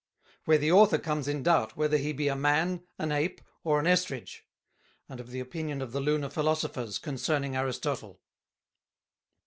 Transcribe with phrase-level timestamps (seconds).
[0.45, 3.85] Where the Author comes in doubt, whether he be a Man, an Ape, or an
[3.85, 4.47] Estridge;
[5.07, 8.19] and of the Opinion of the Lunar Philosophers concerning Aristotle.